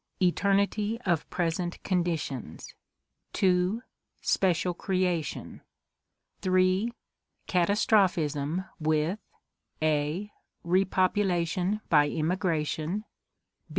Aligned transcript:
Eternity 0.19 0.99
of 1.05 1.29
Present 1.29 1.77
Conditions. 1.83 2.73
2. 3.33 3.83
Special 4.23 4.73
Creation. 4.73 5.61
3. 6.41 6.91
Catastrophism 7.45 8.65
with 8.79 9.19
a. 9.79 10.31
Repopulation 10.63 11.81
by 11.89 12.09
immigration. 12.09 13.05